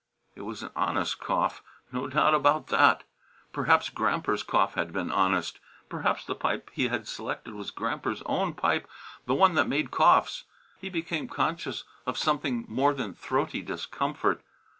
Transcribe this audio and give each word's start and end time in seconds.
It 0.33 0.41
was 0.41 0.63
an 0.63 0.71
honest 0.75 1.19
cough; 1.19 1.61
no 1.91 2.07
doubt 2.07 2.33
about 2.33 2.69
that. 2.69 3.03
Perhaps 3.53 3.91
Gramper's 3.91 4.41
cough 4.41 4.73
had 4.73 4.91
been 4.91 5.11
honest. 5.11 5.59
Perhaps 5.89 6.25
the 6.25 6.33
pipe 6.33 6.71
he 6.73 6.87
had 6.87 7.07
selected 7.07 7.53
was 7.53 7.69
Gramper's 7.69 8.23
own 8.25 8.55
pipe, 8.55 8.87
the 9.27 9.35
one 9.35 9.53
that 9.53 9.67
made 9.67 9.91
coughs. 9.91 10.45
He 10.79 10.89
became 10.89 11.27
conscious 11.27 11.83
of 12.07 12.17
something 12.17 12.65
more 12.67 12.95
than 12.95 13.13
throaty 13.13 13.61
discomfort. 13.61 14.41